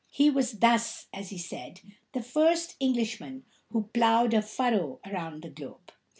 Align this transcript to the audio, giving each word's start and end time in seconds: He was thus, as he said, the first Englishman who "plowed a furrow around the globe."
He 0.09 0.31
was 0.31 0.53
thus, 0.53 1.05
as 1.13 1.29
he 1.29 1.37
said, 1.37 1.81
the 2.13 2.23
first 2.23 2.75
Englishman 2.79 3.45
who 3.69 3.83
"plowed 3.93 4.33
a 4.33 4.41
furrow 4.41 4.99
around 5.05 5.43
the 5.43 5.49
globe." 5.51 5.91